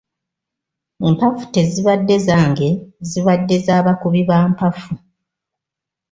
[1.07, 2.69] Empafu tezibadde zange
[3.09, 4.93] zibadde za bakubi ba mpafu.